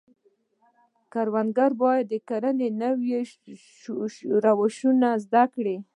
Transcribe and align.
کروندګر 1.13 1.71
باید 1.81 2.05
د 2.11 2.13
کرنې 2.29 2.69
نوي 2.81 3.13
روشونه 4.45 5.09
زده 5.23 5.43
کړي. 5.53 5.77